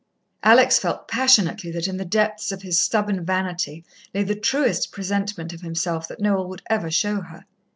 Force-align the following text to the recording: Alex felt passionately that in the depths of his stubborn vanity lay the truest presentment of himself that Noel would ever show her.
Alex 0.41 0.79
felt 0.79 1.07
passionately 1.07 1.69
that 1.69 1.87
in 1.87 1.95
the 1.97 2.03
depths 2.05 2.51
of 2.51 2.63
his 2.63 2.79
stubborn 2.79 3.23
vanity 3.23 3.85
lay 4.15 4.23
the 4.23 4.33
truest 4.33 4.91
presentment 4.91 5.53
of 5.53 5.61
himself 5.61 6.07
that 6.07 6.19
Noel 6.19 6.49
would 6.49 6.63
ever 6.71 6.89
show 6.89 7.21
her. 7.21 7.45